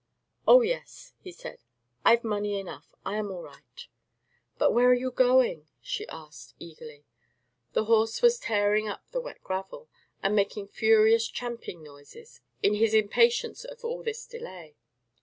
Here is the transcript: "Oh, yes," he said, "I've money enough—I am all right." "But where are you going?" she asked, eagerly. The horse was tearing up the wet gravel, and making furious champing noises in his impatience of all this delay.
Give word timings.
"Oh, 0.47 0.61
yes," 0.61 1.13
he 1.21 1.31
said, 1.31 1.59
"I've 2.03 2.23
money 2.23 2.59
enough—I 2.59 3.17
am 3.17 3.29
all 3.29 3.43
right." 3.43 3.87
"But 4.57 4.71
where 4.71 4.87
are 4.89 4.95
you 4.95 5.11
going?" 5.11 5.67
she 5.79 6.07
asked, 6.07 6.55
eagerly. 6.57 7.05
The 7.73 7.85
horse 7.85 8.19
was 8.19 8.39
tearing 8.39 8.87
up 8.87 9.03
the 9.11 9.21
wet 9.21 9.43
gravel, 9.43 9.89
and 10.23 10.35
making 10.35 10.69
furious 10.69 11.27
champing 11.27 11.83
noises 11.83 12.41
in 12.63 12.73
his 12.73 12.95
impatience 12.95 13.63
of 13.63 13.85
all 13.85 14.01
this 14.01 14.25
delay. 14.25 14.75